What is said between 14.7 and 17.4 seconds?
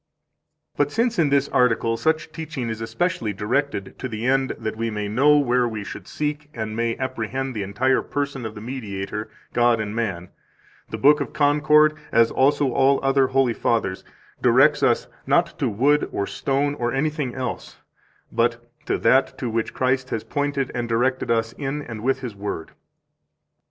us, not to wood or stone or anything